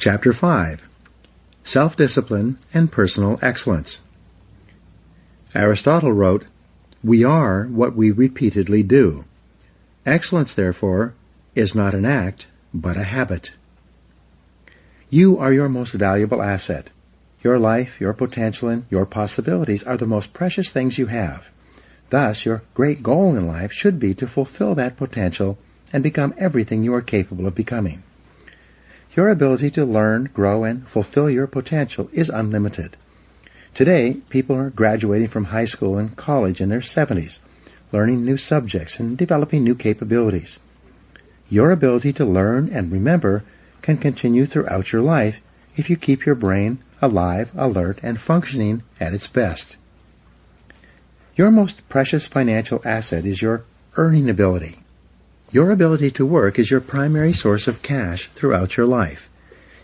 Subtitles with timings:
[0.00, 0.88] Chapter 5
[1.62, 4.00] Self Discipline and Personal Excellence.
[5.54, 6.46] Aristotle wrote,
[7.04, 9.26] We are what we repeatedly do.
[10.06, 11.12] Excellence, therefore,
[11.54, 13.52] is not an act, but a habit.
[15.10, 16.88] You are your most valuable asset.
[17.42, 21.50] Your life, your potential, and your possibilities are the most precious things you have.
[22.08, 25.58] Thus, your great goal in life should be to fulfill that potential
[25.92, 28.02] and become everything you are capable of becoming.
[29.16, 32.96] Your ability to learn, grow, and fulfill your potential is unlimited.
[33.74, 37.40] Today, people are graduating from high school and college in their 70s,
[37.90, 40.58] learning new subjects and developing new capabilities.
[41.48, 43.42] Your ability to learn and remember
[43.82, 45.40] can continue throughout your life
[45.76, 49.76] if you keep your brain alive, alert, and functioning at its best.
[51.34, 53.64] Your most precious financial asset is your
[53.96, 54.79] earning ability.
[55.52, 59.28] Your ability to work is your primary source of cash throughout your life.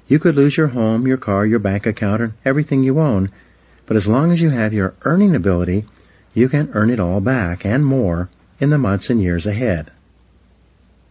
[0.07, 3.33] You could lose your home, your car, your bank account, and everything you own,
[3.85, 5.85] but as long as you have your earning ability,
[6.35, 8.29] you can earn it all back and more
[8.61, 9.91] in the months and years ahead.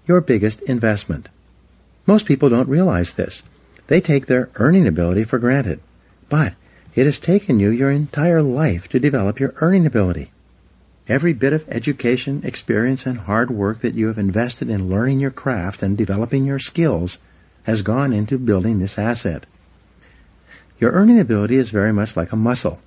[0.06, 1.28] Your biggest investment.
[2.06, 3.44] Most people don't realize this.
[3.88, 5.82] They take their earning ability for granted.
[6.30, 6.54] But
[6.96, 10.32] it has taken you your entire life to develop your earning ability.
[11.08, 15.30] Every bit of education, experience, and hard work that you have invested in learning your
[15.30, 17.20] craft and developing your skills
[17.64, 19.46] has gone into building this asset.
[20.80, 22.82] Your earning ability is very much like a muscle.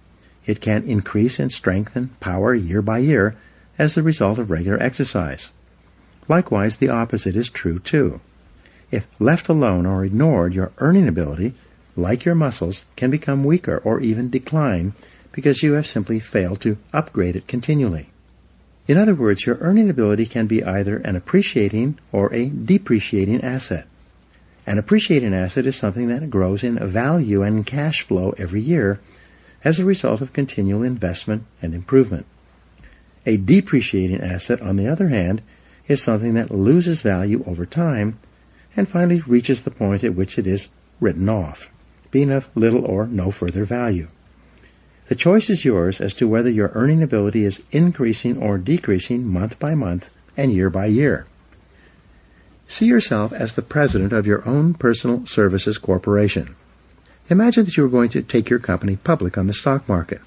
[0.47, 3.37] It can increase in strength and power year by year
[3.79, 5.53] as the result of regular exercise.
[6.27, 8.21] Likewise, the opposite is true too.
[8.91, 11.55] If left alone or ignored, your earning ability,
[11.95, 14.95] like your muscles, can become weaker or even decline
[15.33, 18.09] because you have simply failed to upgrade it continually.
[18.87, 23.87] In other words, your earning ability can be either an appreciating or a depreciating asset.
[24.67, 29.01] An appreciating asset is something that grows in value and cash flow every year
[29.65, 32.27] as a result of continual investment and improvement.
[33.27, 35.43] A depreciating asset, on the other hand,
[35.87, 38.19] is something that loses value over time
[38.77, 40.69] and finally reaches the point at which it is
[41.01, 41.71] written off,
[42.11, 44.09] being of little or no further value.
[45.09, 49.59] The choice is yours as to whether your earning ability is increasing or decreasing month
[49.59, 51.25] by month and year by year.
[52.67, 56.57] See yourself as the president of your own personal services corporation.
[57.31, 60.21] Imagine that you were going to take your company public on the stock market.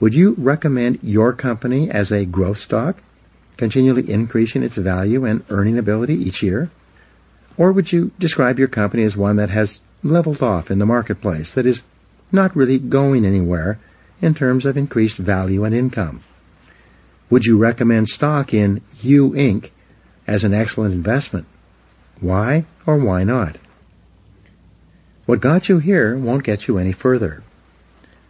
[0.00, 3.00] Would you recommend your company as a growth stock,
[3.56, 6.68] continually increasing its value and earning ability each year?
[7.56, 11.54] Or would you describe your company as one that has leveled off in the marketplace,
[11.54, 11.82] that is
[12.34, 13.78] not really going anywhere
[14.20, 16.22] in terms of increased value and income.
[17.30, 19.70] Would you recommend stock in U Inc.
[20.26, 21.46] as an excellent investment?
[22.20, 23.56] Why or why not?
[25.26, 27.42] What got you here won't get you any further.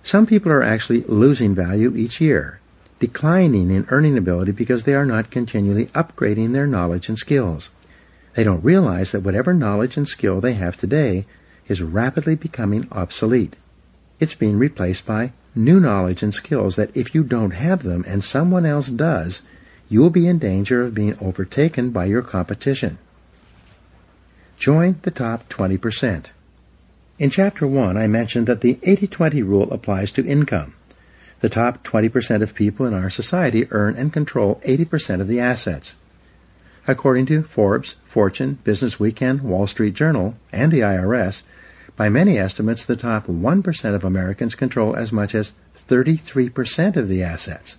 [0.04, 2.60] Some people are actually losing value each year,
[3.00, 7.70] declining in earning ability because they are not continually upgrading their knowledge and skills.
[8.34, 11.26] They don't realize that whatever knowledge and skill they have today
[11.66, 13.56] is rapidly becoming obsolete.
[14.20, 18.22] It's being replaced by new knowledge and skills that if you don't have them and
[18.22, 19.42] someone else does,
[19.88, 22.98] you will be in danger of being overtaken by your competition.
[24.56, 26.26] Join the top 20%.
[27.18, 30.74] In Chapter 1, I mentioned that the 80-20 rule applies to income.
[31.40, 35.94] The top 20% of people in our society earn and control 80% of the assets.
[36.86, 41.42] According to Forbes, Fortune, Business Weekend, Wall Street Journal, and the IRS,
[41.96, 47.22] by many estimates, the top 1% of Americans control as much as 33% of the
[47.22, 47.76] assets.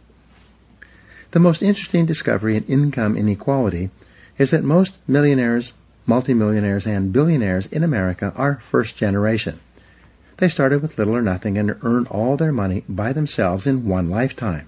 [1.31, 3.89] The most interesting discovery in income inequality
[4.37, 5.73] is that most millionaires,
[6.05, 9.59] multimillionaires, and billionaires in America are first generation.
[10.37, 14.09] They started with little or nothing and earned all their money by themselves in one
[14.09, 14.67] lifetime.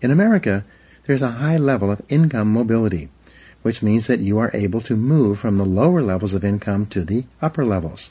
[0.00, 0.64] In America,
[1.06, 3.08] there's a high level of income mobility,
[3.62, 7.04] which means that you are able to move from the lower levels of income to
[7.04, 8.10] the upper levels.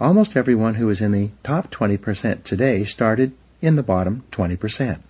[0.00, 5.00] Almost everyone who is in the top 20% today started in the bottom 20%.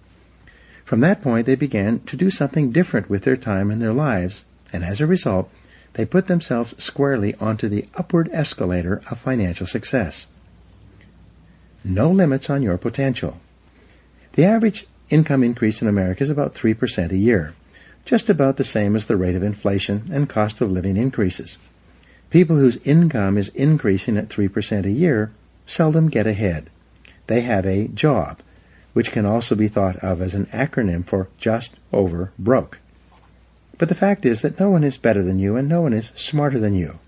[0.82, 4.46] From that point, they began to do something different with their time and their lives,
[4.72, 5.50] and as a result,
[5.92, 10.26] they put themselves squarely onto the upward escalator of financial success.
[11.84, 13.38] No limits on your potential.
[14.32, 17.52] The average income increase in America is about 3% a year,
[18.06, 21.58] just about the same as the rate of inflation and cost of living increases.
[22.30, 25.30] People whose income is increasing at 3% a year
[25.64, 26.68] seldom get ahead.
[27.26, 28.40] They have a job,
[28.92, 32.78] which can also be thought of as an acronym for just over broke.
[33.78, 36.10] But the fact is that no one is better than you and no one is
[36.14, 36.98] smarter than you.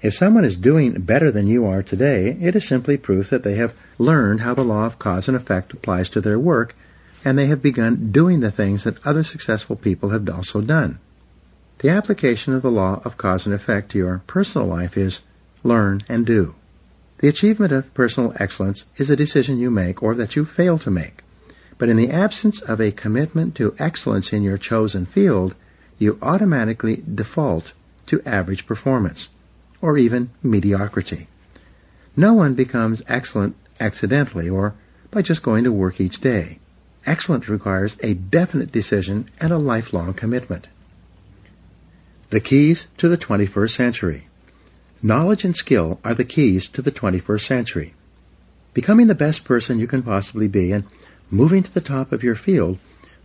[0.00, 3.56] If someone is doing better than you are today, it is simply proof that they
[3.56, 6.74] have learned how the law of cause and effect applies to their work,
[7.22, 10.98] and they have begun doing the things that other successful people have also done.
[11.82, 15.22] The application of the law of cause and effect to your personal life is
[15.64, 16.54] learn and do.
[17.20, 20.90] The achievement of personal excellence is a decision you make or that you fail to
[20.90, 21.22] make.
[21.78, 25.54] But in the absence of a commitment to excellence in your chosen field,
[25.96, 27.72] you automatically default
[28.08, 29.30] to average performance
[29.80, 31.28] or even mediocrity.
[32.14, 34.74] No one becomes excellent accidentally or
[35.10, 36.58] by just going to work each day.
[37.06, 40.68] Excellence requires a definite decision and a lifelong commitment.
[42.30, 44.28] The keys to the 21st century.
[45.02, 47.94] Knowledge and skill are the keys to the 21st century.
[48.72, 50.84] Becoming the best person you can possibly be and
[51.28, 52.78] moving to the top of your field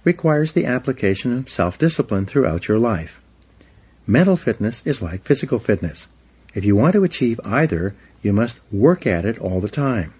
[0.03, 3.21] requires the application of self-discipline throughout your life.
[4.07, 6.07] Mental fitness is like physical fitness.
[6.55, 7.93] If you want to achieve either,
[8.23, 10.15] you must work at it all the time.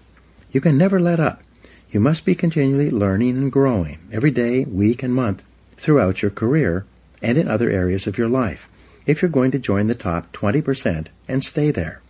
[0.52, 1.42] You can never let up.
[1.90, 5.42] You must be continually learning and growing every day, week, and month
[5.76, 6.84] throughout your career
[7.20, 8.68] and in other areas of your life
[9.06, 12.00] if you're going to join the top 20% and stay there.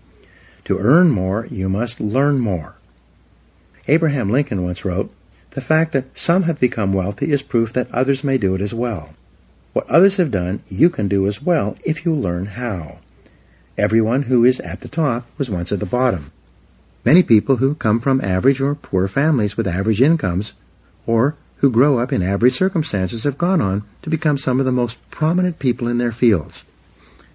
[0.64, 2.74] To earn more, you must learn more.
[3.86, 5.12] Abraham Lincoln once wrote,
[5.50, 8.74] The fact that some have become wealthy is proof that others may do it as
[8.74, 9.10] well.
[9.74, 12.98] What others have done, you can do as well if you learn how.
[13.78, 16.32] Everyone who is at the top was once at the bottom.
[17.04, 20.54] Many people who come from average or poor families with average incomes,
[21.06, 24.72] or who grow up in average circumstances, have gone on to become some of the
[24.72, 26.64] most prominent people in their fields.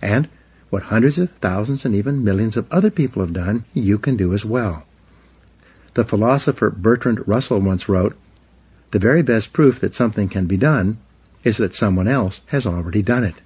[0.01, 0.27] And
[0.69, 4.33] what hundreds of thousands and even millions of other people have done, you can do
[4.33, 4.85] as well.
[5.93, 8.17] The philosopher Bertrand Russell once wrote,
[8.91, 10.97] The very best proof that something can be done
[11.43, 13.41] is that someone else has already done it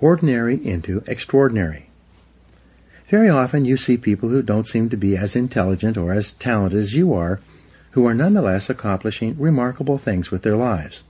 [0.00, 1.86] ordinary into extraordinary.
[3.08, 6.78] Very often you see people who don't seem to be as intelligent or as talented
[6.78, 7.40] as you are,
[7.92, 11.02] who are nonetheless accomplishing remarkable things with their lives.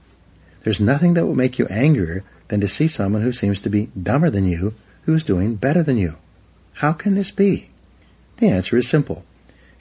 [0.63, 3.89] There's nothing that will make you angrier than to see someone who seems to be
[4.03, 6.17] dumber than you who's doing better than you.
[6.73, 7.69] How can this be?
[8.39, 9.23] The answer is simple.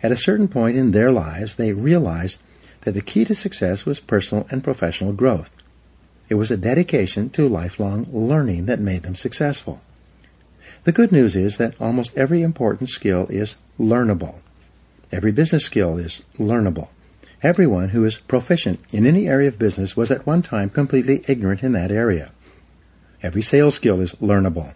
[0.05, 2.39] At a certain point in their lives, they realized
[2.83, 5.51] that the key to success was personal and professional growth.
[6.29, 9.81] It was a dedication to lifelong learning that made them successful.
[10.85, 14.37] The good news is that almost every important skill is learnable.
[15.11, 16.87] Every business skill is learnable.
[17.43, 21.65] Everyone who is proficient in any area of business was at one time completely ignorant
[21.65, 22.31] in that area.
[23.23, 24.73] Every sales skill is learnable.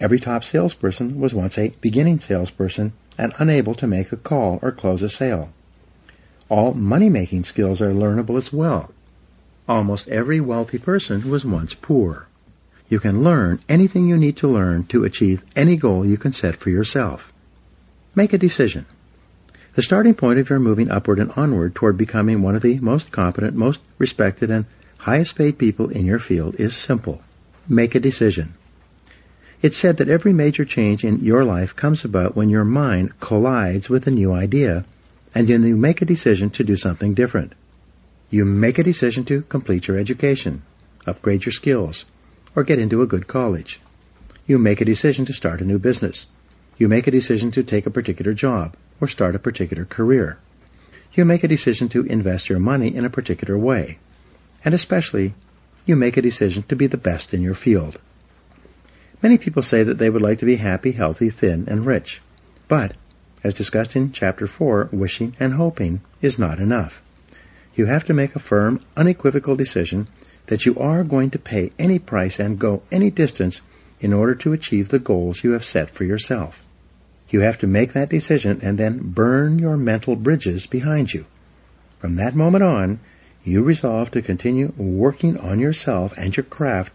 [0.00, 4.70] Every top salesperson was once a beginning salesperson and unable to make a call or
[4.70, 5.52] close a sale.
[6.48, 8.92] All money making skills are learnable as well.
[9.68, 12.28] Almost every wealthy person was once poor.
[12.88, 16.54] You can learn anything you need to learn to achieve any goal you can set
[16.54, 17.32] for yourself.
[18.14, 18.86] Make a decision.
[19.74, 23.10] The starting point of your moving upward and onward toward becoming one of the most
[23.10, 24.66] competent, most respected, and
[24.98, 27.20] highest paid people in your field is simple.
[27.68, 28.52] Make a decision.
[29.62, 33.88] It's said that every major change in your life comes about when your mind collides
[33.88, 34.84] with a new idea,
[35.34, 37.54] and then you make a decision to do something different.
[38.28, 40.60] You make a decision to complete your education,
[41.06, 42.04] upgrade your skills,
[42.54, 43.80] or get into a good college.
[44.46, 46.26] You make a decision to start a new business.
[46.76, 50.36] You make a decision to take a particular job or start a particular career.
[51.14, 53.98] You make a decision to invest your money in a particular way.
[54.62, 55.32] And especially,
[55.84, 58.00] you make a decision to be the best in your field.
[59.22, 62.20] Many people say that they would like to be happy, healthy, thin, and rich.
[62.68, 62.94] But,
[63.42, 67.02] as discussed in Chapter 4, wishing and hoping is not enough
[67.74, 70.08] you have to make a firm, unequivocal decision
[70.46, 73.60] that you are going to pay any price and go any distance
[74.00, 76.64] in order to achieve the goals you have set for yourself.
[77.30, 81.24] You have to make that decision and then burn your mental bridges behind you.
[81.98, 83.00] From that moment on,
[83.44, 86.92] you resolve to continue working on yourself and your craft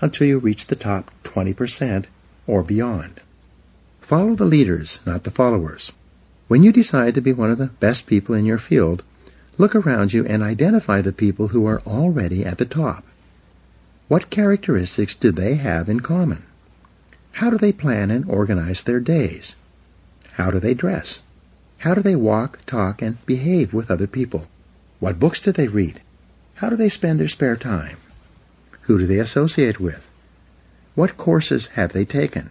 [0.00, 2.04] until you reach the top 20%
[2.46, 3.20] or beyond.
[4.02, 5.90] Follow the leaders, not the followers.
[6.46, 9.02] When you decide to be one of the best people in your field,
[9.58, 13.04] Look around you and identify the people who are already at the top.
[14.06, 16.42] What characteristics do they have in common?
[17.32, 19.56] How do they plan and organize their days?
[20.32, 21.22] How do they dress?
[21.78, 24.44] How do they walk, talk, and behave with other people?
[24.98, 26.00] What books do they read?
[26.54, 27.98] How do they spend their spare time?
[28.82, 30.02] Who do they associate with?
[30.94, 32.50] What courses have they taken?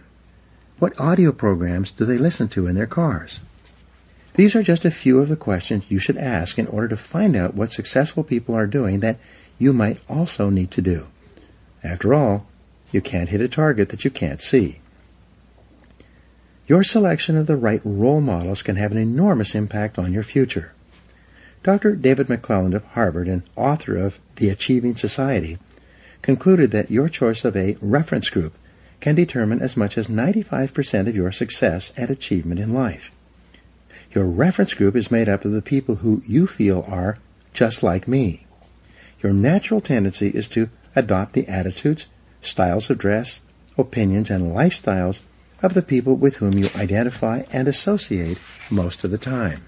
[0.78, 3.40] What audio programs do they listen to in their cars?
[4.34, 7.34] These are just a few of the questions you should ask in order to find
[7.34, 9.18] out what successful people are doing that
[9.58, 11.06] you might also need to do.
[11.82, 12.46] After all,
[12.92, 14.78] you can't hit a target that you can't see.
[16.66, 20.72] Your selection of the right role models can have an enormous impact on your future.
[21.66, 21.96] Dr.
[21.96, 25.58] David McClelland of Harvard and author of The Achieving Society
[26.22, 28.54] concluded that your choice of a reference group
[29.00, 33.10] can determine as much as 95% of your success and achievement in life.
[34.12, 37.18] Your reference group is made up of the people who you feel are
[37.52, 38.46] just like me.
[39.20, 42.06] Your natural tendency is to adopt the attitudes,
[42.42, 43.40] styles of dress,
[43.76, 45.20] opinions, and lifestyles
[45.60, 48.38] of the people with whom you identify and associate
[48.70, 49.64] most of the time.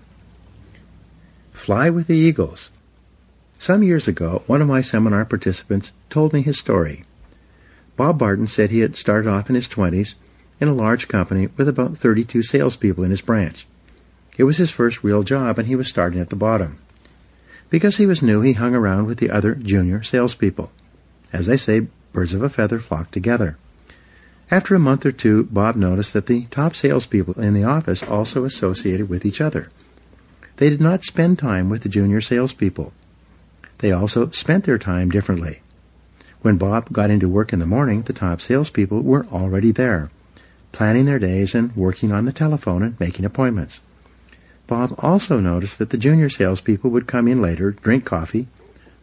[1.59, 2.71] Fly with the Eagles.
[3.59, 7.03] Some years ago, one of my seminar participants told me his story.
[7.97, 10.15] Bob Barton said he had started off in his 20s
[10.61, 13.67] in a large company with about 32 salespeople in his branch.
[14.39, 16.79] It was his first real job, and he was starting at the bottom.
[17.69, 20.73] Because he was new, he hung around with the other junior salespeople.
[21.33, 23.59] As they say, birds of a feather flock together.
[24.51, 28.45] After a month or two, Bob noticed that the top salespeople in the office also
[28.45, 29.69] associated with each other.
[30.59, 32.93] They did not spend time with the junior salespeople.
[33.79, 35.61] They also spent their time differently.
[36.43, 40.11] When Bob got into work in the morning, the top salespeople were already there,
[40.73, 43.79] planning their days and working on the telephone and making appointments.
[44.67, 48.49] Bob also noticed that the junior salespeople would come in later, drink coffee,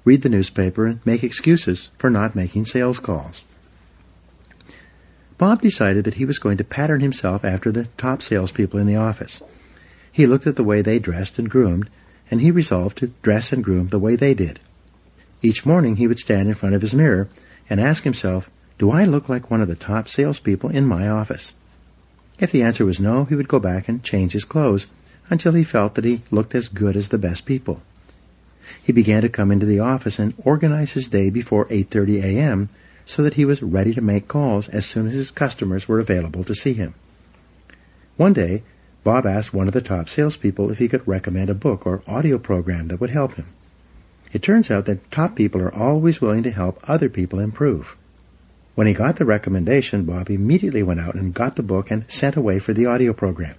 [0.03, 3.45] read the newspaper, and make excuses for not making sales calls.
[5.37, 8.97] Bob decided that he was going to pattern himself after the top salespeople in the
[8.97, 9.41] office.
[10.15, 11.89] He looked at the way they dressed and groomed,
[12.31, 14.61] and he resolved to dress and groom the way they did.
[15.41, 17.27] Each morning he would stand in front of his mirror
[17.69, 21.53] and ask himself, Do I look like one of the top salespeople in my office?
[22.39, 24.87] If the answer was no, he would go back and change his clothes
[25.29, 27.81] until he felt that he looked as good as the best people.
[28.83, 32.69] He began to come into the office and organize his day before 8:30 a.m
[33.05, 36.45] so that he was ready to make calls as soon as his customers were available
[36.45, 36.93] to see him.
[38.15, 38.63] One day,
[39.05, 42.39] Bob asked one of the top salespeople if he could recommend a book or audio
[42.39, 43.45] program that would help him.
[44.33, 47.95] It turns out that top people are always willing to help other people improve.
[48.73, 52.35] When he got the recommendation, Bob immediately went out and got the book and sent
[52.35, 53.53] away for the audio program.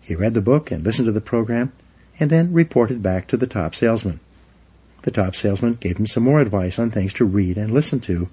[0.00, 1.72] He read the book and listened to the program
[2.20, 4.20] and then reported back to the top salesman.
[5.02, 8.28] The top salesman gave him some more advice on things to read and listen to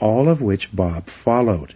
[0.00, 1.74] all of which Bob followed.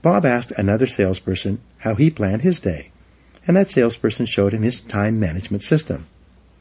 [0.00, 2.90] Bob asked another salesperson how he planned his day,
[3.46, 6.06] and that salesperson showed him his time management system.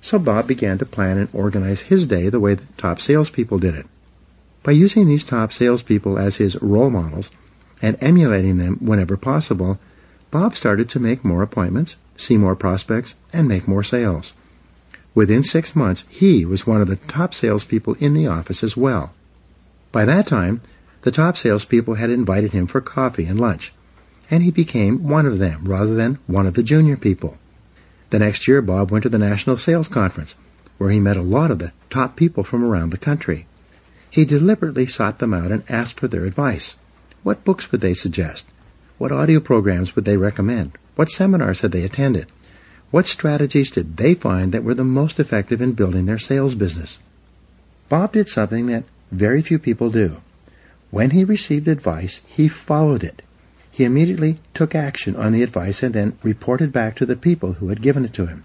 [0.02, 3.76] So Bob began to plan and organize his day the way the top salespeople did
[3.76, 3.86] it.
[4.64, 7.32] By using these top salespeople as his role models
[7.82, 9.80] and emulating them whenever possible,
[10.32, 14.34] Bob started to make more appointments, see more prospects, and make more sales.
[15.16, 19.14] Within six months, he was one of the top salespeople in the office as well.
[19.92, 20.62] By that time,
[21.08, 23.72] the top salespeople had invited him for coffee and lunch,
[24.30, 27.38] and he became one of them rather than one of the junior people.
[28.10, 30.36] The next year, Bob went to the National Sales Conference,
[30.78, 33.48] where he met a lot of the top people from around the country.
[34.10, 36.76] He deliberately sought them out and asked for their advice.
[37.24, 38.46] What books would they suggest?
[38.98, 40.78] What audio programs would they recommend?
[40.98, 42.28] What seminars had they attended?
[42.92, 46.98] What strategies did they find that were the most effective in building their sales business?
[47.88, 50.18] Bob did something that very few people do.
[50.90, 53.22] When he received advice, he followed it.
[53.70, 57.68] He immediately took action on the advice and then reported back to the people who
[57.68, 58.44] had given it to him.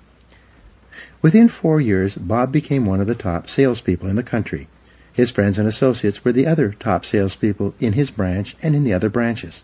[1.23, 4.69] Within four years, Bob became one of the top salespeople in the country.
[5.15, 8.93] His friends and associates were the other top salespeople in his branch and in the
[8.93, 9.63] other branches.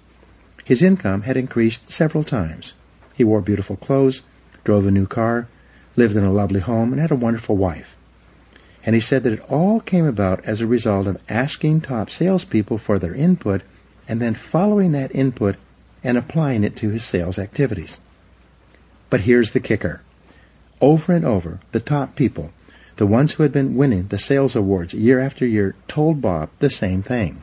[0.64, 2.74] His income had increased several times.
[3.12, 4.22] He wore beautiful clothes,
[4.64, 5.48] drove a new car,
[5.96, 7.97] lived in a lovely home, and had a wonderful wife.
[8.88, 12.78] And he said that it all came about as a result of asking top salespeople
[12.78, 13.60] for their input
[14.08, 15.56] and then following that input
[16.02, 18.00] and applying it to his sales activities.
[19.10, 20.00] But here's the kicker.
[20.80, 22.50] Over and over, the top people,
[22.96, 26.70] the ones who had been winning the sales awards year after year, told Bob the
[26.70, 27.42] same thing.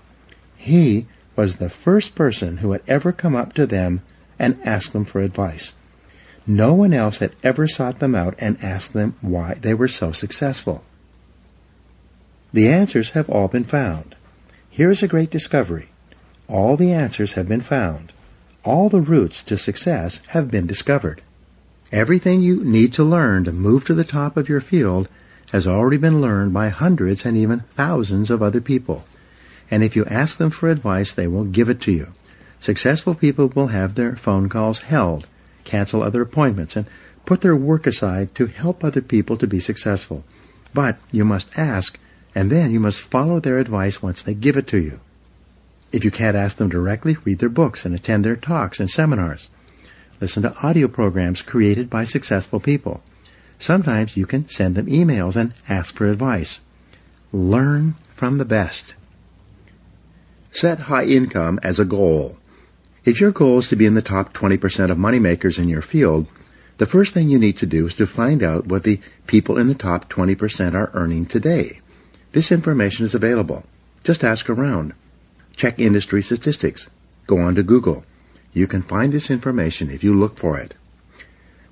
[0.58, 4.02] He was the first person who had ever come up to them
[4.40, 5.74] and asked them for advice.
[6.48, 10.12] No one else had ever sought them out and asked them why they were so
[10.12, 10.84] successful.
[12.56, 14.16] The answers have all been found.
[14.70, 15.90] Here is a great discovery.
[16.48, 18.14] All the answers have been found.
[18.64, 21.22] All the routes to success have been discovered.
[21.92, 25.10] Everything you need to learn to move to the top of your field
[25.52, 29.04] has already been learned by hundreds and even thousands of other people.
[29.70, 32.08] And if you ask them for advice, they will give it to you.
[32.62, 35.28] Successful people will have their phone calls held,
[35.66, 36.86] cancel other appointments, and
[37.26, 40.24] put their work aside to help other people to be successful.
[40.74, 42.00] But you must ask
[42.36, 45.00] and then you must follow their advice once they give it to you.
[45.94, 49.50] If you can't ask them directly, read their books and attend their talks and seminars.
[50.20, 53.02] listen to audio programs created by successful people.
[53.60, 56.60] Sometimes you can send them emails and ask for advice.
[57.32, 58.96] Learn from the best.
[60.52, 62.38] Set high income as a goal.
[63.06, 66.28] If your goal is to be in the top 20% of moneymakers in your field,
[66.78, 69.68] the first thing you need to do is to find out what the people in
[69.68, 71.80] the top 20% are earning today.
[72.36, 73.64] This information is available.
[74.04, 74.92] Just ask around.
[75.56, 76.90] Check industry statistics.
[77.28, 78.04] Go on to Google.
[78.52, 80.74] You can find this information if you look for it.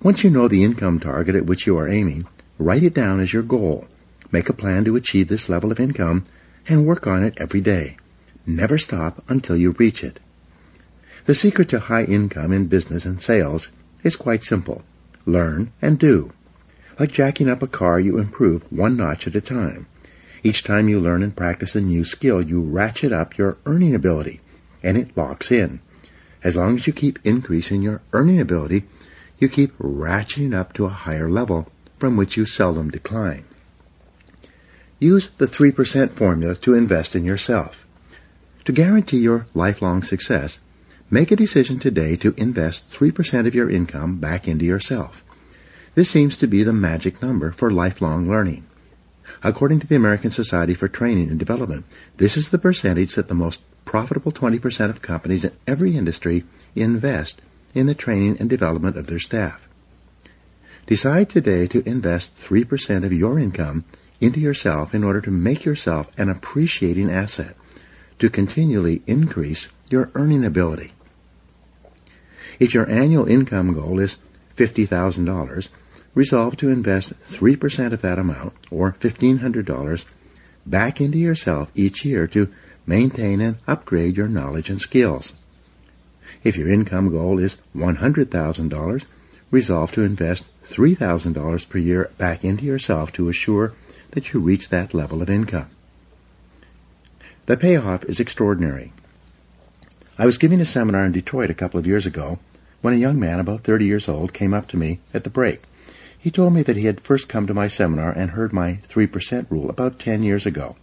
[0.01, 2.27] Once you know the income target at which you are aiming,
[2.57, 3.89] write it down as your goal.
[4.31, 6.23] Make a plan to achieve this level of income
[6.65, 7.97] and work on it every day.
[8.45, 10.17] Never stop until you reach it.
[11.25, 13.67] The secret to high income in business and sales
[14.01, 14.81] is quite simple.
[15.25, 16.31] Learn and do.
[16.97, 19.87] Like jacking up a car, you improve one notch at a time.
[20.45, 24.41] Each time you learn and practice a new skill, you ratchet up your earning ability,
[24.83, 25.79] and it locks in.
[26.43, 28.83] As long as you keep increasing your earning ability,
[29.39, 33.45] you keep ratcheting up to a higher level from which you seldom decline.
[34.99, 37.87] Use the 3% formula to invest in yourself.
[38.65, 40.59] To guarantee your lifelong success,
[41.09, 45.23] make a decision today to invest 3% of your income back into yourself.
[45.95, 48.65] This seems to be the magic number for lifelong learning.
[49.45, 51.83] According to the American Society for Training and Development,
[52.15, 56.45] this is the percentage that the most profitable 20% of companies in every industry
[56.75, 57.41] invest
[57.75, 59.67] in the training and development of their staff.
[60.85, 63.83] Decide today to invest 3% of your income
[64.21, 67.57] into yourself in order to make yourself an appreciating asset,
[68.19, 70.93] to continually increase your earning ability.
[72.59, 74.17] If your annual income goal is
[74.55, 75.67] $50,000,
[76.15, 80.05] resolve to invest 3% of that amount, or $1,500,
[80.65, 82.49] back into yourself each year to
[82.85, 85.33] maintain and upgrade your knowledge and skills.
[86.43, 89.05] If your income goal is $100,000,
[89.49, 93.73] resolve to invest $3,000 per year back into yourself to assure
[94.11, 95.69] that you reach that level of income.
[97.45, 98.93] The payoff is extraordinary.
[100.17, 102.39] I was giving a seminar in Detroit a couple of years ago
[102.81, 105.61] when a young man about 30 years old came up to me at the break
[106.23, 109.51] he told me that he had first come to my seminar and heard my 3%
[109.51, 110.73] rule about 10 years ago.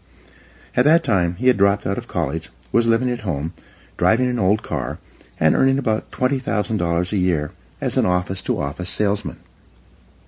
[0.77, 3.55] At that time, he had dropped out of college, was living at home,
[3.97, 4.99] driving an old car,
[5.39, 9.39] and earning about $20,000 a year as an office-to-office salesman.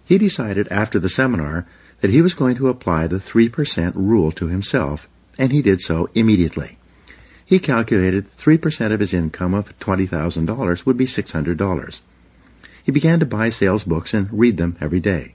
[0.07, 1.67] He decided after the seminar
[2.01, 6.09] that he was going to apply the 3% rule to himself, and he did so
[6.15, 6.79] immediately.
[7.45, 12.01] He calculated 3% of his income of $20,000 would be $600.
[12.85, 15.35] He began to buy sales books and read them every day.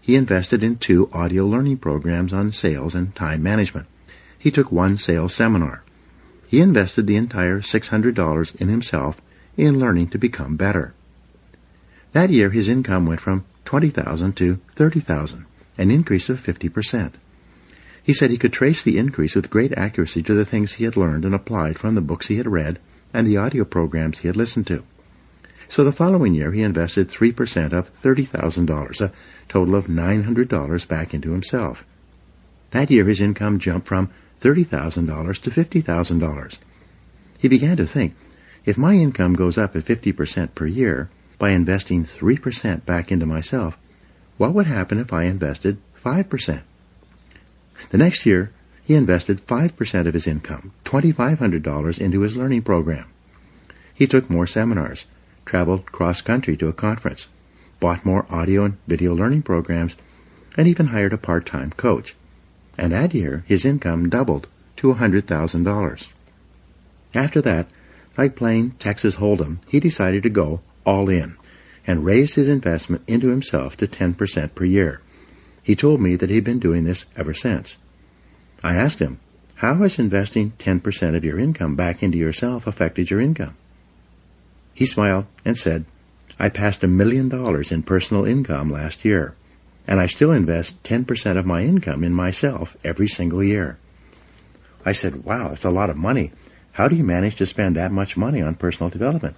[0.00, 3.86] He invested in two audio learning programs on sales and time management.
[4.38, 5.82] He took one sales seminar.
[6.48, 9.20] He invested the entire $600 in himself
[9.56, 10.94] in learning to become better.
[12.12, 15.44] That year his income went from 20,000 to 30,000,
[15.76, 17.12] an increase of 50%.
[18.02, 20.96] He said he could trace the increase with great accuracy to the things he had
[20.96, 22.78] learned and applied from the books he had read
[23.12, 24.82] and the audio programs he had listened to.
[25.70, 29.12] So the following year, he invested 3% of $30,000, a
[29.48, 31.84] total of $900 back into himself.
[32.70, 36.58] That year, his income jumped from $30,000 to $50,000.
[37.38, 38.14] He began to think,
[38.64, 43.76] if my income goes up at 50% per year by investing 3% back into myself,
[44.38, 46.62] what would happen if I invested 5%?
[47.90, 48.52] The next year,
[48.84, 53.04] he invested 5% of his income, $2,500, into his learning program.
[53.92, 55.04] He took more seminars,
[55.48, 57.26] traveled cross country to a conference,
[57.80, 59.96] bought more audio and video learning programs,
[60.56, 62.14] and even hired a part-time coach.
[62.76, 66.08] And that year, his income doubled to $100,000.
[67.14, 67.66] After that,
[68.18, 71.36] like playing Texas Hold'em, he decided to go all in
[71.86, 75.00] and raised his investment into himself to 10% per year.
[75.62, 77.76] He told me that he'd been doing this ever since.
[78.62, 79.18] I asked him,
[79.54, 83.56] how has investing 10% of your income back into yourself affected your income?
[84.78, 85.86] He smiled and said,
[86.38, 89.34] I passed a million dollars in personal income last year,
[89.88, 93.76] and I still invest 10% of my income in myself every single year.
[94.86, 96.30] I said, wow, that's a lot of money.
[96.70, 99.34] How do you manage to spend that much money on personal development?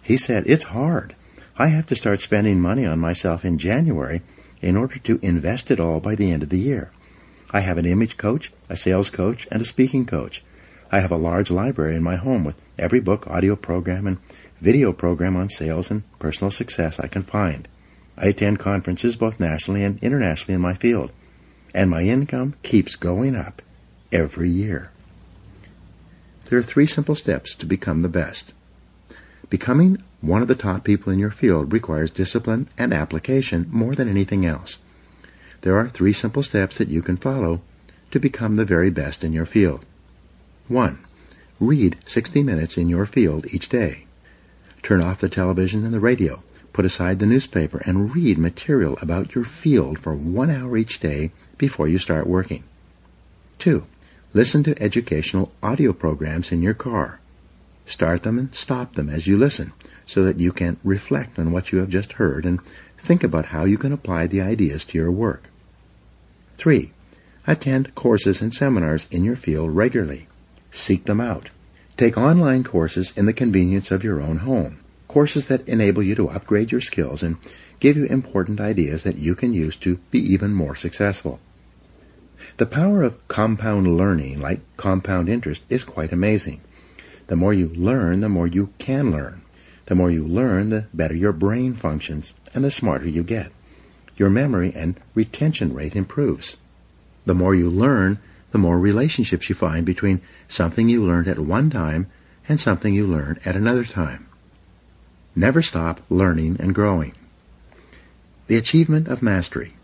[0.00, 1.16] He said, it's hard.
[1.58, 4.22] I have to start spending money on myself in January
[4.62, 6.92] in order to invest it all by the end of the year.
[7.50, 10.44] I have an image coach, a sales coach, and a speaking coach.
[10.92, 14.18] I have a large library in my home with every book, audio program, and
[14.58, 17.68] video program on sales and personal success I can find.
[18.16, 21.10] I attend conferences both nationally and internationally in my field,
[21.74, 23.62] and my income keeps going up
[24.12, 24.90] every year.
[26.44, 28.52] There are three simple steps to become the best.
[29.50, 34.08] Becoming one of the top people in your field requires discipline and application more than
[34.08, 34.78] anything else.
[35.62, 37.60] There are three simple steps that you can follow
[38.10, 39.84] to become the very best in your field.
[40.68, 40.98] 1.
[41.60, 44.03] Read 60 minutes in your field each day.
[44.84, 46.44] Turn off the television and the radio.
[46.74, 51.32] Put aside the newspaper and read material about your field for one hour each day
[51.56, 52.64] before you start working.
[53.60, 53.82] 2.
[54.34, 57.18] Listen to educational audio programs in your car.
[57.86, 59.72] Start them and stop them as you listen
[60.04, 62.60] so that you can reflect on what you have just heard and
[62.98, 65.44] think about how you can apply the ideas to your work.
[66.58, 66.92] 3.
[67.46, 70.28] Attend courses and seminars in your field regularly.
[70.70, 71.48] Seek them out.
[71.96, 74.80] Take online courses in the convenience of your own home.
[75.06, 77.36] Courses that enable you to upgrade your skills and
[77.78, 81.38] give you important ideas that you can use to be even more successful.
[82.56, 86.62] The power of compound learning, like compound interest, is quite amazing.
[87.28, 89.42] The more you learn, the more you can learn.
[89.86, 93.52] The more you learn, the better your brain functions and the smarter you get.
[94.16, 96.56] Your memory and retention rate improves.
[97.24, 98.18] The more you learn,
[98.54, 102.06] the more relationships you find between something you learned at one time
[102.48, 104.26] and something you learned at another time.
[105.34, 107.14] Never stop learning and growing.
[108.46, 109.74] The achievement of mastery.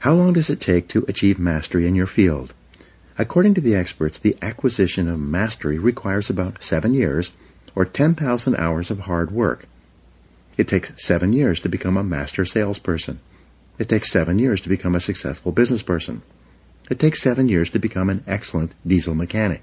[0.00, 2.52] How long does it take to achieve mastery in your field?
[3.16, 7.30] According to the experts, the acquisition of mastery requires about seven years
[7.76, 9.66] or 10,000 hours of hard work.
[10.56, 13.20] It takes seven years to become a master salesperson.
[13.78, 16.22] It takes seven years to become a successful business person.
[16.90, 19.60] It takes seven years to become an excellent diesel mechanic.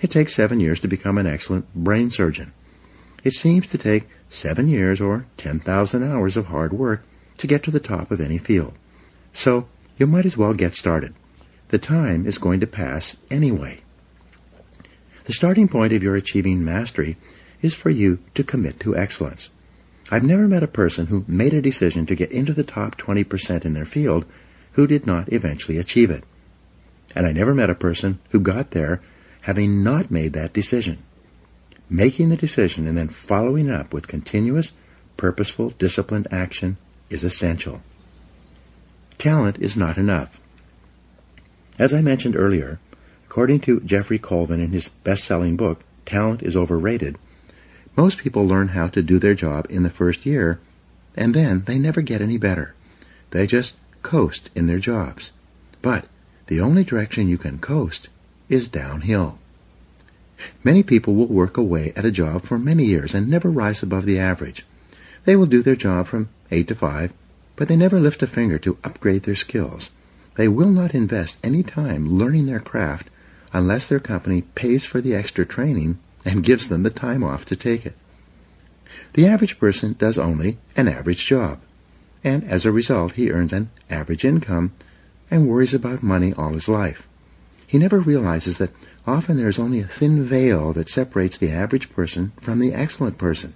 [0.00, 2.52] It takes seven years to become an excellent brain surgeon.
[3.24, 7.02] It seems to take seven years or 10,000 hours of hard work
[7.38, 8.74] to get to the top of any field.
[9.32, 9.66] So
[9.98, 11.14] you might as well get started.
[11.68, 13.80] The time is going to pass anyway.
[15.24, 17.16] The starting point of your achieving mastery
[17.60, 19.50] is for you to commit to excellence.
[20.12, 23.64] I've never met a person who made a decision to get into the top 20%
[23.64, 24.24] in their field
[24.72, 26.22] who did not eventually achieve it.
[27.14, 29.00] And I never met a person who got there
[29.42, 30.98] having not made that decision.
[31.88, 34.72] Making the decision and then following up with continuous,
[35.16, 36.76] purposeful, disciplined action
[37.08, 37.80] is essential.
[39.18, 40.40] Talent is not enough.
[41.78, 42.80] As I mentioned earlier,
[43.26, 47.16] according to Jeffrey Colvin in his best-selling book, Talent is Overrated,
[47.96, 50.58] most people learn how to do their job in the first year,
[51.16, 52.74] and then they never get any better.
[53.30, 55.32] They just coast in their jobs.
[55.80, 56.04] But
[56.46, 58.08] the only direction you can coast
[58.48, 59.38] is downhill.
[60.62, 64.04] Many people will work away at a job for many years and never rise above
[64.04, 64.64] the average.
[65.24, 67.12] They will do their job from 8 to 5,
[67.56, 69.90] but they never lift a finger to upgrade their skills.
[70.36, 73.08] They will not invest any time learning their craft
[73.52, 77.56] unless their company pays for the extra training and gives them the time off to
[77.56, 77.96] take it.
[79.14, 81.58] The average person does only an average job,
[82.22, 84.72] and as a result he earns an average income
[85.30, 87.06] and worries about money all his life.
[87.66, 88.74] He never realizes that
[89.06, 93.18] often there is only a thin veil that separates the average person from the excellent
[93.18, 93.54] person.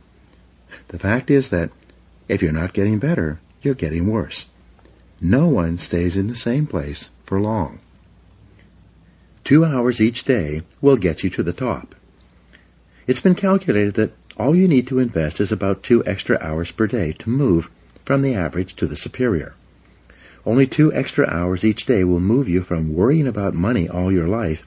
[0.88, 1.70] The fact is that
[2.28, 4.46] if you're not getting better, you're getting worse.
[5.20, 7.78] No one stays in the same place for long.
[9.44, 11.94] Two hours each day will get you to the top.
[13.06, 16.86] It's been calculated that all you need to invest is about two extra hours per
[16.86, 17.70] day to move
[18.04, 19.54] from the average to the superior.
[20.46, 24.28] Only two extra hours each day will move you from worrying about money all your
[24.28, 24.66] life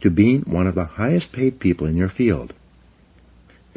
[0.00, 2.52] to being one of the highest paid people in your field.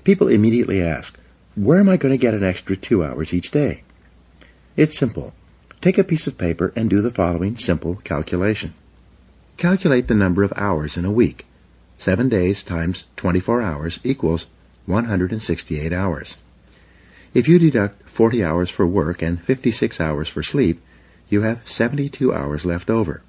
[0.03, 1.17] People immediately ask,
[1.55, 3.83] where am I going to get an extra two hours each day?
[4.75, 5.33] It's simple.
[5.79, 8.73] Take a piece of paper and do the following simple calculation.
[9.55, 11.45] Calculate the number of hours in a week.
[11.97, 14.47] 7 days times 24 hours equals
[14.85, 16.37] 168 hours.
[17.33, 20.81] If you deduct 40 hours for work and 56 hours for sleep,
[21.29, 23.21] you have 72 hours left over.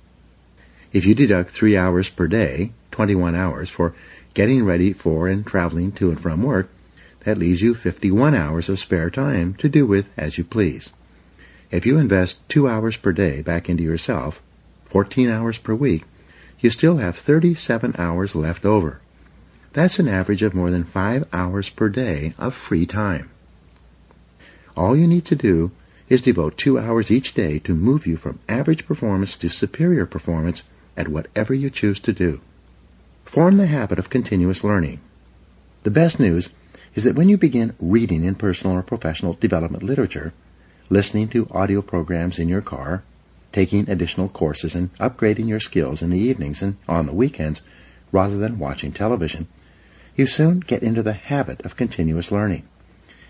[0.92, 3.94] If you deduct 3 hours per day, 21 hours, for
[4.34, 6.68] getting ready for and traveling to and from work,
[7.20, 10.92] that leaves you 51 hours of spare time to do with as you please.
[11.70, 14.40] If you invest two hours per day back into yourself,
[14.86, 16.04] 14 hours per week,
[16.60, 19.00] you still have 37 hours left over.
[19.74, 23.28] That's an average of more than five hours per day of free time.
[24.76, 25.70] All you need to do
[26.08, 30.62] is devote two hours each day to move you from average performance to superior performance
[30.96, 32.40] at whatever you choose to do.
[33.24, 35.00] Form the habit of continuous learning.
[35.82, 36.48] The best news
[36.94, 40.32] is that when you begin reading in personal or professional development literature,
[40.90, 43.02] listening to audio programs in your car,
[43.52, 47.60] taking additional courses, and upgrading your skills in the evenings and on the weekends
[48.12, 49.46] rather than watching television,
[50.16, 52.62] you soon get into the habit of continuous learning.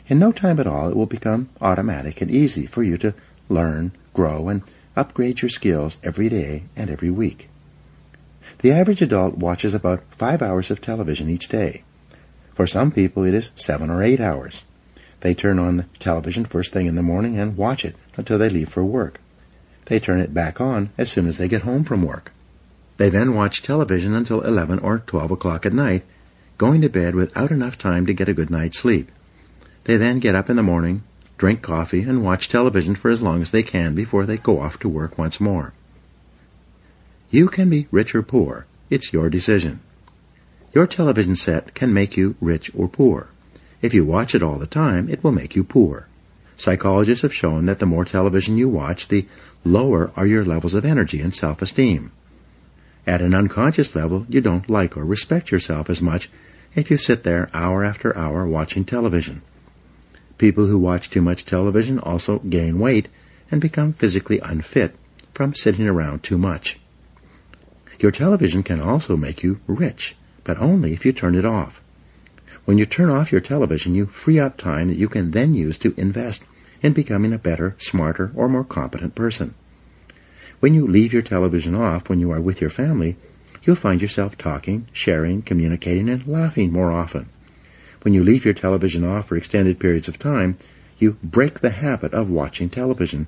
[0.09, 3.12] In no time at all, it will become automatic and easy for you to
[3.51, 4.62] learn, grow, and
[4.97, 7.51] upgrade your skills every day and every week.
[8.61, 11.83] The average adult watches about five hours of television each day.
[12.55, 14.64] For some people, it is seven or eight hours.
[15.21, 18.49] They turn on the television first thing in the morning and watch it until they
[18.49, 19.21] leave for work.
[19.85, 22.33] They turn it back on as soon as they get home from work.
[22.97, 26.03] They then watch television until 11 or 12 o'clock at night,
[26.57, 29.12] going to bed without enough time to get a good night's sleep.
[29.88, 31.03] They then get up in the morning,
[31.38, 34.79] drink coffee, and watch television for as long as they can before they go off
[34.81, 35.72] to work once more.
[37.31, 38.66] You can be rich or poor.
[38.90, 39.81] It's your decision.
[40.74, 43.31] Your television set can make you rich or poor.
[43.81, 46.07] If you watch it all the time, it will make you poor.
[46.59, 49.27] Psychologists have shown that the more television you watch, the
[49.64, 52.12] lower are your levels of energy and self-esteem.
[53.07, 56.29] At an unconscious level, you don't like or respect yourself as much
[56.74, 59.40] if you sit there hour after hour watching television.
[60.38, 63.09] People who watch too much television also gain weight
[63.51, 64.94] and become physically unfit
[65.35, 66.79] from sitting around too much.
[67.98, 71.83] Your television can also make you rich, but only if you turn it off.
[72.64, 75.77] When you turn off your television, you free up time that you can then use
[75.79, 76.44] to invest
[76.83, 79.55] in becoming a better, smarter, or more competent person.
[80.61, 83.16] When you leave your television off when you are with your family,
[83.64, 87.29] you'll find yourself talking, sharing, communicating, and laughing more often.
[88.03, 90.57] When you leave your television off for extended periods of time,
[90.99, 93.27] you break the habit of watching television,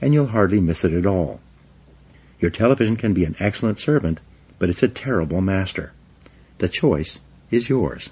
[0.00, 1.40] and you'll hardly miss it at all.
[2.40, 4.20] Your television can be an excellent servant,
[4.58, 5.92] but it's a terrible master.
[6.58, 7.18] The choice
[7.50, 8.10] is yours.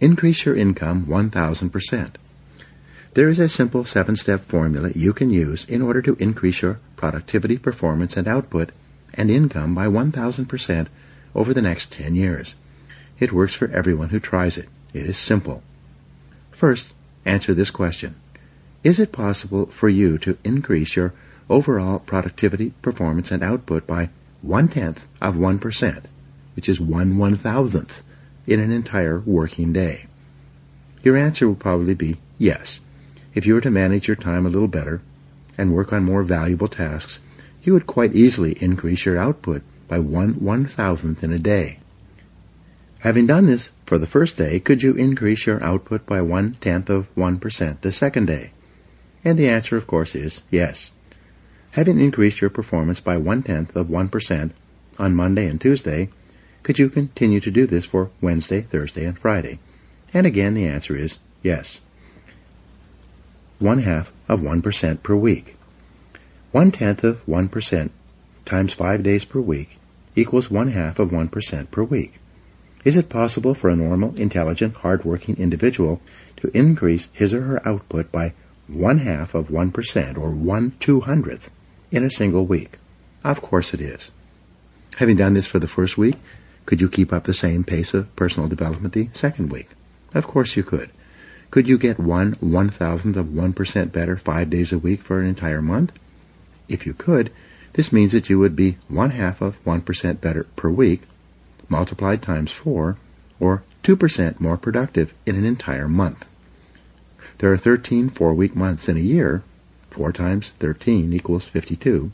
[0.00, 2.10] Increase your income 1,000%.
[3.14, 7.56] There is a simple seven-step formula you can use in order to increase your productivity,
[7.56, 8.72] performance, and output
[9.14, 10.88] and income by 1,000%
[11.34, 12.54] over the next 10 years.
[13.18, 14.68] It works for everyone who tries it.
[14.92, 15.62] It is simple.
[16.50, 16.92] First,
[17.24, 18.14] answer this question.
[18.84, 21.14] Is it possible for you to increase your
[21.48, 24.10] overall productivity, performance, and output by
[24.42, 26.04] one-tenth of 1%,
[26.54, 28.02] which is one one-thousandth
[28.46, 30.06] in an entire working day?
[31.02, 32.80] Your answer will probably be yes.
[33.34, 35.00] If you were to manage your time a little better
[35.56, 37.18] and work on more valuable tasks,
[37.62, 41.78] you would quite easily increase your output by one one thousandth in a day.
[43.06, 46.90] Having done this for the first day, could you increase your output by one tenth
[46.90, 48.50] of one percent the second day?
[49.24, 50.90] And the answer, of course, is yes.
[51.70, 54.54] Having increased your performance by one tenth of one percent
[54.98, 56.08] on Monday and Tuesday,
[56.64, 59.60] could you continue to do this for Wednesday, Thursday, and Friday?
[60.12, 61.80] And again, the answer is yes.
[63.60, 65.54] One half of 1% per week.
[66.50, 67.90] One tenth of 1%
[68.44, 69.78] times five days per week
[70.16, 72.18] equals one half of 1% per week.
[72.86, 76.00] Is it possible for a normal, intelligent, hard-working individual
[76.36, 78.32] to increase his or her output by
[78.68, 81.50] one half of 1% or one two hundredth
[81.90, 82.78] in a single week?
[83.24, 84.12] Of course it is.
[84.94, 86.14] Having done this for the first week,
[86.64, 89.68] could you keep up the same pace of personal development the second week?
[90.14, 90.90] Of course you could.
[91.50, 95.20] Could you get one one thousandth of one percent better five days a week for
[95.20, 95.90] an entire month?
[96.68, 97.32] If you could,
[97.72, 101.02] this means that you would be one half of one percent better per week,
[101.68, 102.96] multiplied times four,
[103.40, 106.24] or two percent more productive in an entire month.
[107.38, 109.42] There are 13 four-week months in a year.
[109.90, 112.10] Four times 13 equals 52.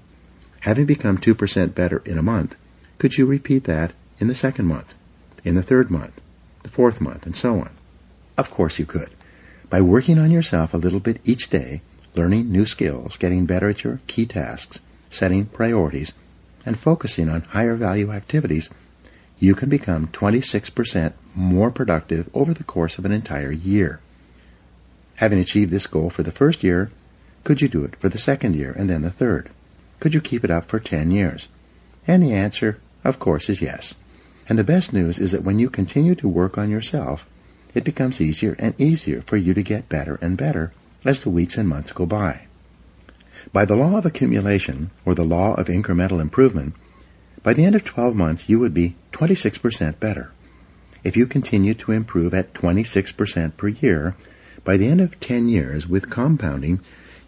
[0.61, 2.57] Having become 2% better in a month,
[2.99, 4.97] could you repeat that in the second month,
[5.45, 6.21] in the third month,
[6.63, 7.71] the fourth month, and so on.
[8.39, 9.11] Of course you could.
[9.69, 11.83] By working on yourself a little bit each day,
[12.15, 14.79] learning new skills, getting better at your key tasks,
[15.11, 16.13] setting priorities,
[16.65, 18.71] and focusing on higher value activities,
[19.43, 23.99] you can become 26% more productive over the course of an entire year.
[25.17, 26.93] Having achieved this goal for the first year,
[27.43, 29.51] could you do it for the second year and then the third?
[29.99, 31.49] Could you keep it up for 10 years?
[32.07, 33.95] And the answer, of course, is yes.
[34.49, 37.27] And the best news is that when you continue to work on yourself,
[37.75, 40.71] it becomes easier and easier for you to get better and better
[41.05, 42.43] as the weeks and months go by.
[43.53, 46.75] By the law of accumulation, or the law of incremental improvement,
[47.43, 50.31] by the end of 12 months you would be 26% better.
[51.05, 54.15] If you continue to improve at 26% per year,
[54.65, 56.81] by the end of 10 years with compounding,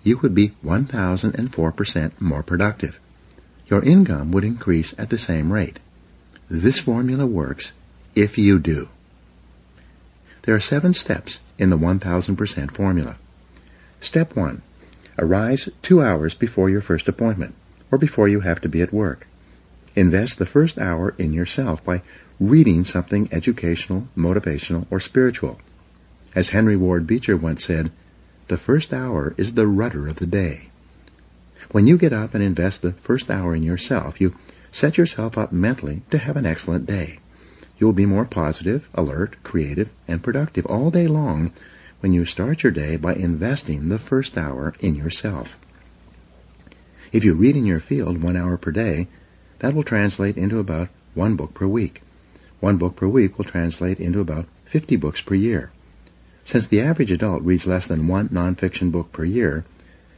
[0.04, 3.00] you would be 1,004% more productive.
[3.66, 5.80] Your income would increase at the same rate.
[6.48, 7.72] This formula works
[8.14, 8.88] if you do.
[10.42, 13.16] There are seven steps in the 1000% formula.
[14.00, 14.62] Step 1.
[15.18, 17.54] Arise two hours before your first appointment,
[17.90, 19.26] or before you have to be at work.
[19.96, 22.02] Invest the first hour in yourself by
[22.40, 25.60] reading something educational, motivational, or spiritual.
[26.34, 27.92] As Henry Ward Beecher once said,
[28.48, 30.68] the first hour is the rudder of the day.
[31.70, 34.34] When you get up and invest the first hour in yourself, you
[34.72, 37.20] set yourself up mentally to have an excellent day.
[37.78, 41.52] You'll be more positive, alert, creative, and productive all day long
[42.00, 45.56] when you start your day by investing the first hour in yourself.
[47.12, 49.06] If you read in your field one hour per day,
[49.64, 52.02] that will translate into about one book per week.
[52.60, 55.70] One book per week will translate into about 50 books per year.
[56.44, 59.64] Since the average adult reads less than one nonfiction book per year,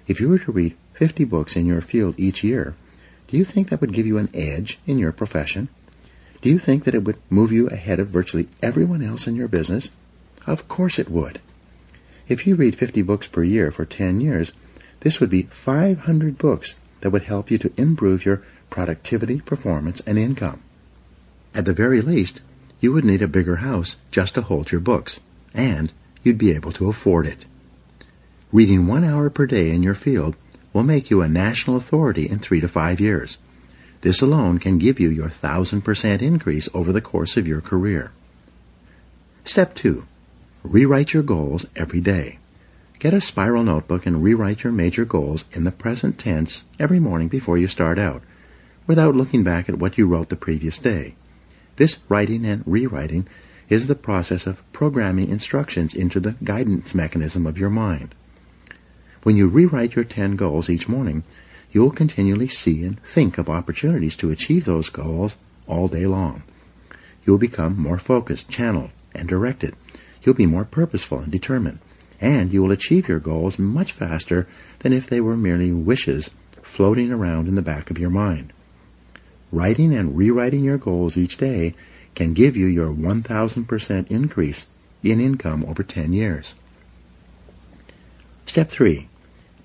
[0.09, 2.75] if you were to read 50 books in your field each year,
[3.29, 5.69] do you think that would give you an edge in your profession?
[6.43, 9.47] Do you think that it would move you ahead of virtually everyone else in your
[9.47, 9.91] business?
[10.45, 11.39] Of course it would.
[12.27, 14.53] If you read 50 books per year for 10 years,
[14.99, 20.19] this would be 500 books that would help you to improve your productivity, performance, and
[20.19, 20.61] income.
[21.55, 22.41] At the very least,
[22.81, 25.21] you would need a bigger house just to hold your books,
[25.55, 25.91] and
[26.23, 27.45] you'd be able to afford it.
[28.53, 30.37] Reading one hour per day in your field
[30.73, 33.39] will make you a national authority in three to five years.
[34.03, 38.13] This alone can give you your thousand percent increase over the course of your career.
[39.45, 40.05] Step 2.
[40.63, 42.39] Rewrite your goals every day.
[42.99, 47.29] Get a spiral notebook and rewrite your major goals in the present tense every morning
[47.29, 48.23] before you start out,
[48.87, 51.15] without looking back at what you wrote the previous day.
[51.77, 53.27] This writing and rewriting
[53.69, 58.15] is the process of programming instructions into the guidance mechanism of your mind.
[59.25, 61.25] When you rewrite your 10 goals each morning,
[61.73, 66.45] you'll continually see and think of opportunities to achieve those goals all day long.
[67.25, 69.75] You'll become more focused, channeled, and directed.
[70.23, 71.81] You'll be more purposeful and determined.
[72.21, 74.47] And you will achieve your goals much faster
[74.79, 76.31] than if they were merely wishes
[76.63, 78.53] floating around in the back of your mind.
[79.53, 81.75] Writing and rewriting your goals each day
[82.17, 84.67] can give you your 1000% increase
[85.03, 86.55] in income over 10 years.
[88.45, 89.09] Step 3.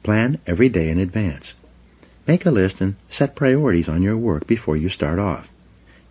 [0.03, 1.55] Plan every day in advance.
[2.27, 5.51] Make a list and set priorities on your work before you start off.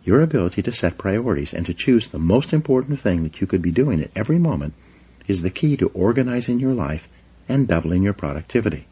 [0.02, 3.62] Your ability to set priorities and to choose the most important thing that you could
[3.62, 4.74] be doing at every moment
[5.28, 7.08] is the key to organizing your life
[7.48, 8.86] and doubling your productivity.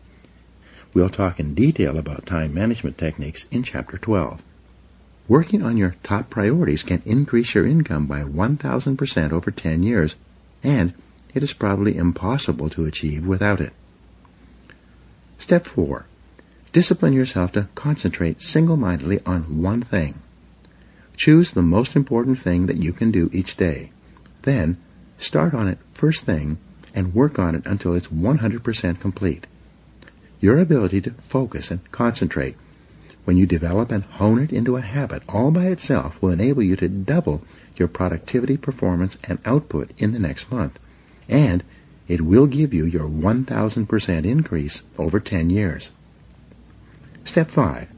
[0.95, 4.43] We'll talk in detail about time management techniques in Chapter 12.
[5.29, 10.17] Working on your top priorities can increase your income by 1,000% over 10 years,
[10.65, 10.95] and
[11.35, 13.75] it is probably impossible to achieve without it.
[15.37, 16.07] Step 4.
[16.73, 20.15] Discipline yourself to concentrate single-mindedly on one thing.
[21.17, 23.93] Choose the most important thing that you can do each day.
[24.43, 24.79] Then,
[25.19, 26.57] start on it first thing
[26.95, 29.47] and work on it until it's 100% complete.
[30.41, 32.57] Your ability to focus and concentrate
[33.29, 36.75] when you develop and hone it into a habit all by itself will enable you
[36.75, 37.43] to double
[37.77, 40.81] your productivity, performance, and output in the next month.
[41.29, 41.63] And
[42.09, 45.91] it will give you your 1000% increase over 10 years.
[47.27, 47.89] Step 5.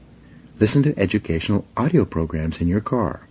[0.59, 3.21] Listen to educational audio programs in your car.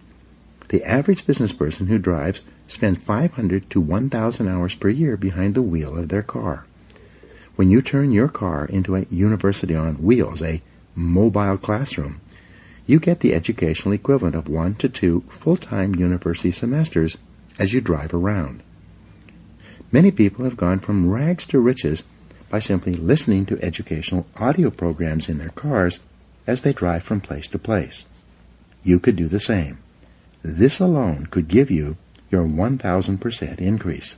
[0.71, 5.61] The average business person who drives spends 500 to 1,000 hours per year behind the
[5.61, 6.65] wheel of their car.
[7.57, 10.63] When you turn your car into a university on wheels, a
[10.95, 12.21] mobile classroom,
[12.87, 17.17] you get the educational equivalent of one to two full-time university semesters
[17.59, 18.63] as you drive around.
[19.93, 22.03] Many people have gone from rags to riches
[22.49, 26.01] by simply listening to educational audio programs in their cars
[26.47, 28.05] as they drive from place to place.
[28.83, 29.79] You could do the same.
[30.43, 31.97] This alone could give you
[32.31, 34.17] your 1000% increase.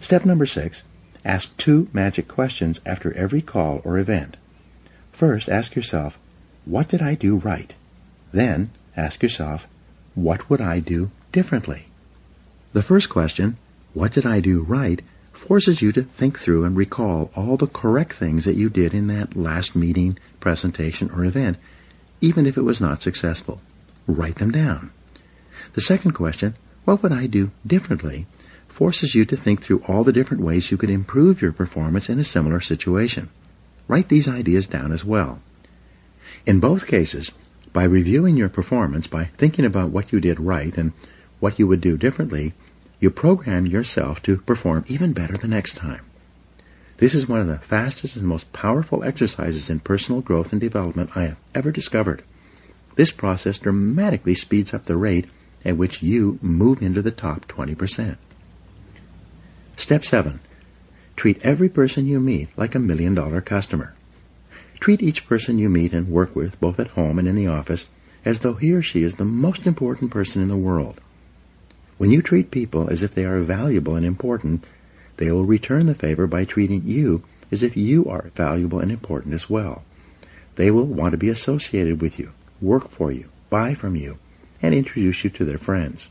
[0.00, 0.82] Step number six,
[1.24, 4.36] ask two magic questions after every call or event.
[5.18, 6.16] First, ask yourself,
[6.64, 7.74] what did I do right?
[8.30, 9.66] Then, ask yourself,
[10.14, 11.88] what would I do differently?
[12.72, 13.56] The first question,
[13.94, 15.02] what did I do right,
[15.32, 19.08] forces you to think through and recall all the correct things that you did in
[19.08, 21.56] that last meeting, presentation, or event,
[22.20, 23.60] even if it was not successful.
[24.06, 24.92] Write them down.
[25.72, 28.28] The second question, what would I do differently,
[28.68, 32.20] forces you to think through all the different ways you could improve your performance in
[32.20, 33.30] a similar situation.
[33.88, 35.40] Write these ideas down as well.
[36.46, 37.32] In both cases,
[37.72, 40.92] by reviewing your performance, by thinking about what you did right and
[41.40, 42.54] what you would do differently,
[43.00, 46.02] you program yourself to perform even better the next time.
[46.98, 51.10] This is one of the fastest and most powerful exercises in personal growth and development
[51.14, 52.22] I have ever discovered.
[52.96, 55.26] This process dramatically speeds up the rate
[55.64, 58.16] at which you move into the top 20%.
[59.76, 60.40] Step 7.
[61.18, 63.92] Treat every person you meet like a million dollar customer.
[64.78, 67.86] Treat each person you meet and work with, both at home and in the office,
[68.24, 71.00] as though he or she is the most important person in the world.
[71.96, 74.62] When you treat people as if they are valuable and important,
[75.16, 79.34] they will return the favor by treating you as if you are valuable and important
[79.34, 79.82] as well.
[80.54, 84.18] They will want to be associated with you, work for you, buy from you,
[84.62, 86.08] and introduce you to their friends.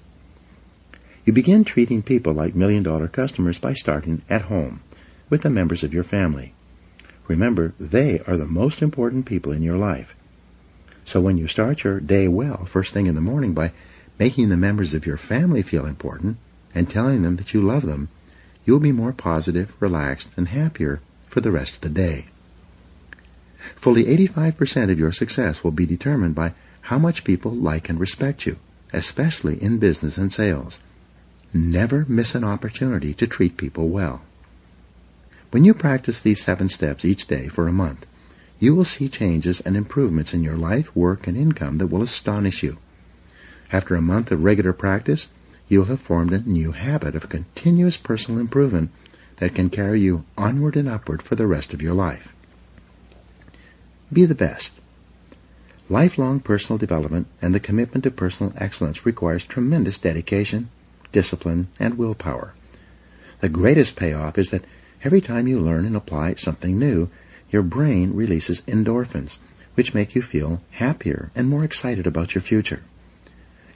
[1.24, 4.82] You begin treating people like million dollar customers by starting at home
[5.30, 6.54] with the members of your family.
[7.28, 10.16] Remember, they are the most important people in your life.
[11.04, 13.72] So when you start your day well, first thing in the morning, by
[14.20, 16.38] making the members of your family feel important
[16.74, 18.10] and telling them that you love them,
[18.66, 22.26] you'll be more positive, relaxed, and happier for the rest of the day.
[23.76, 28.46] Fully 85% of your success will be determined by how much people like and respect
[28.46, 28.58] you,
[28.94, 30.80] especially in business and sales.
[31.54, 34.22] Never miss an opportunity to treat people well.
[35.52, 38.06] When you practice these seven steps each day for a month,
[38.60, 42.64] you will see changes and improvements in your life, work, and income that will astonish
[42.64, 42.78] you.
[43.72, 45.28] After a month of regular practice,
[45.70, 48.92] you'll have formed a new habit of continuous personal improvement
[49.38, 52.34] that can carry you onward and upward for the rest of your life.
[54.12, 54.74] Be the best.
[55.88, 60.70] Lifelong personal development and the commitment to personal excellence requires tremendous dedication,
[61.14, 62.54] discipline, and willpower.
[63.40, 64.66] The greatest payoff is that
[65.04, 67.10] every time you learn and apply something new,
[67.50, 69.38] your brain releases endorphins,
[69.76, 72.82] which make you feel happier and more excited about your future.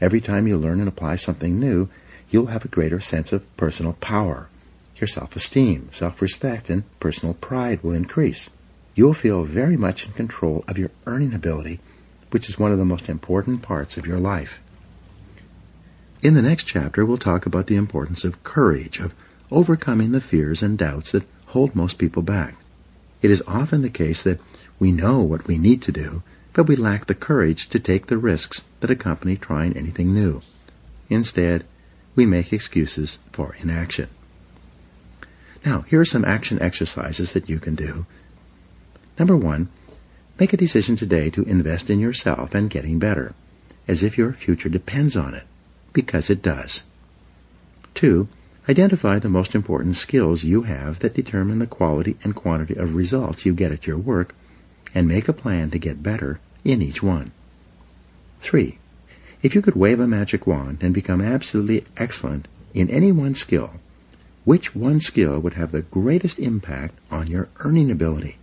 [0.01, 1.89] Every time you learn and apply something new,
[2.29, 4.49] you'll have a greater sense of personal power.
[4.97, 8.49] Your self-esteem, self-respect, and personal pride will increase.
[8.95, 11.79] You'll feel very much in control of your earning ability,
[12.31, 14.59] which is one of the most important parts of your life.
[16.23, 19.15] In the next chapter, we'll talk about the importance of courage, of
[19.51, 22.55] overcoming the fears and doubts that hold most people back.
[23.21, 24.39] It is often the case that
[24.79, 26.23] we know what we need to do,
[26.53, 30.41] but we lack the courage to take the risks that accompany trying anything new.
[31.09, 31.65] Instead,
[32.15, 34.07] we make excuses for inaction.
[35.65, 38.05] Now, here are some action exercises that you can do.
[39.19, 39.69] Number one,
[40.39, 43.33] make a decision today to invest in yourself and getting better,
[43.87, 45.43] as if your future depends on it,
[45.93, 46.83] because it does.
[47.93, 48.27] Two,
[48.69, 53.45] identify the most important skills you have that determine the quality and quantity of results
[53.45, 54.35] you get at your work
[54.93, 57.31] and make a plan to get better in each one.
[58.41, 58.77] 3.
[59.41, 63.71] If you could wave a magic wand and become absolutely excellent in any one skill,
[64.45, 68.37] which one skill would have the greatest impact on your earning ability?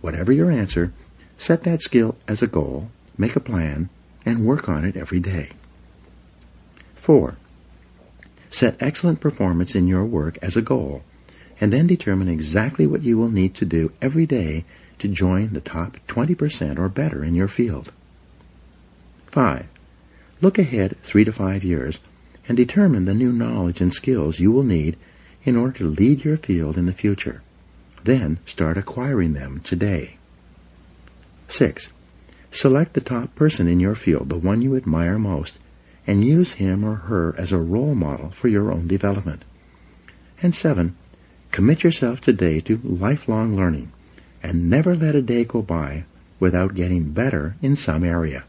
[0.00, 0.92] Whatever your answer,
[1.38, 3.88] set that skill as a goal, make a plan,
[4.24, 5.50] and work on it every day.
[6.94, 7.36] 4.
[8.52, 11.02] Set excellent performance in your work as a goal,
[11.58, 14.66] and then determine exactly what you will need to do every day
[14.98, 17.90] to join the top 20% or better in your field.
[19.26, 19.64] 5.
[20.42, 21.98] Look ahead three to five years
[22.46, 24.98] and determine the new knowledge and skills you will need
[25.44, 27.40] in order to lead your field in the future.
[28.04, 30.18] Then start acquiring them today.
[31.48, 31.88] 6.
[32.50, 35.58] Select the top person in your field, the one you admire most,
[36.06, 39.44] and use him or her as a role model for your own development.
[40.42, 40.96] And 7.
[41.50, 43.92] Commit yourself today to lifelong learning
[44.42, 46.04] and never let a day go by
[46.40, 48.44] without getting better in some area.